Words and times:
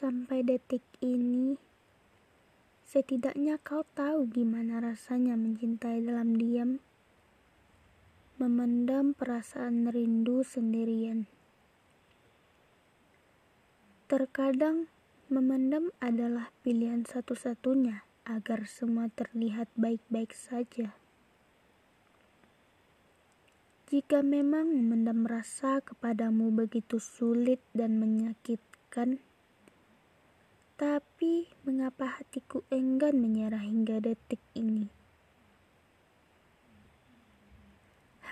Sampai 0.00 0.40
detik 0.40 0.80
ini, 1.04 1.60
setidaknya 2.88 3.60
kau 3.60 3.84
tahu 3.92 4.32
gimana 4.32 4.80
rasanya 4.80 5.36
mencintai 5.36 6.00
dalam 6.00 6.40
diam, 6.40 6.80
memendam 8.40 9.12
perasaan 9.12 9.92
rindu 9.92 10.40
sendirian. 10.40 11.28
Terkadang, 14.08 14.88
memendam 15.28 15.92
adalah 16.00 16.48
pilihan 16.64 17.04
satu-satunya 17.04 18.00
agar 18.24 18.64
semua 18.64 19.12
terlihat 19.12 19.68
baik-baik 19.76 20.32
saja. 20.32 20.96
Jika 23.92 24.24
memang 24.24 24.72
memendam 24.72 25.28
rasa 25.28 25.84
kepadamu 25.84 26.48
begitu 26.56 26.96
sulit 26.96 27.60
dan 27.76 28.00
menyakitkan, 28.00 29.20
tapi 30.80 31.44
mengapa 31.68 32.08
hatiku 32.08 32.64
enggan 32.72 33.20
menyerah 33.20 33.60
hingga 33.60 34.00
detik 34.00 34.40
ini? 34.56 34.88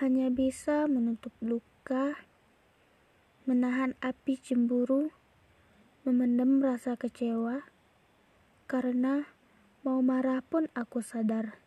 Hanya 0.01 0.33
bisa 0.33 0.89
menutup 0.89 1.29
luka, 1.45 2.25
menahan 3.45 3.93
api 4.01 4.33
cemburu, 4.41 5.13
memendam 6.01 6.57
rasa 6.57 6.97
kecewa, 6.97 7.69
karena 8.65 9.29
mau 9.85 10.01
marah 10.01 10.41
pun 10.41 10.73
aku 10.73 11.05
sadar 11.05 11.61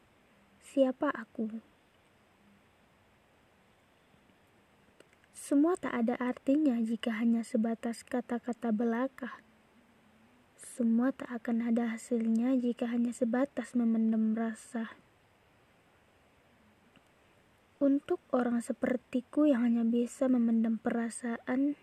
siapa 0.59 1.15
aku. 1.15 1.63
Semua 5.31 5.79
tak 5.79 5.95
ada 5.95 6.19
artinya 6.19 6.75
jika 6.83 7.15
hanya 7.23 7.47
sebatas 7.47 8.03
kata-kata 8.03 8.75
belaka. 8.75 9.52
Semua 10.73 11.13
tak 11.13 11.29
akan 11.29 11.69
ada 11.69 11.93
hasilnya 11.93 12.57
jika 12.57 12.89
hanya 12.89 13.13
sebatas 13.13 13.77
memendam 13.77 14.33
rasa. 14.33 14.97
Untuk 17.77 18.25
orang 18.33 18.65
sepertiku 18.65 19.45
yang 19.45 19.69
hanya 19.69 19.85
bisa 19.85 20.33
memendam 20.33 20.81
perasaan, 20.81 21.77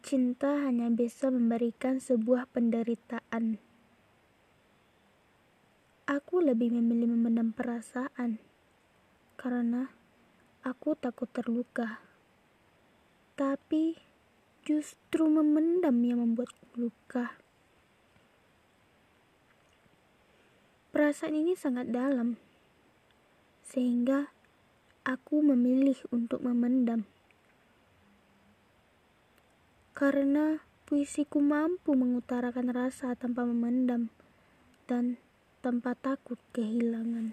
cinta 0.00 0.64
hanya 0.64 0.88
bisa 0.88 1.28
memberikan 1.28 2.00
sebuah 2.00 2.48
penderitaan. 2.56 3.60
Aku 6.08 6.40
lebih 6.40 6.72
memilih 6.72 7.12
memendam 7.12 7.52
perasaan 7.52 8.40
karena 9.36 9.92
aku 10.64 10.96
takut 10.96 11.28
terluka 11.28 12.00
tapi 13.36 13.94
justru 14.64 15.28
memendam 15.28 15.94
yang 16.00 16.24
membuat 16.24 16.50
luka. 16.74 17.37
Perasaan 20.98 21.30
ini 21.30 21.54
sangat 21.54 21.94
dalam, 21.94 22.34
sehingga 23.62 24.34
aku 25.06 25.46
memilih 25.46 25.94
untuk 26.10 26.42
memendam. 26.42 27.06
Karena 29.94 30.58
puisiku 30.90 31.38
mampu 31.38 31.94
mengutarakan 31.94 32.74
rasa 32.74 33.14
tanpa 33.14 33.46
memendam 33.46 34.10
dan 34.90 35.22
tanpa 35.62 35.94
takut 35.94 36.42
kehilangan. 36.50 37.30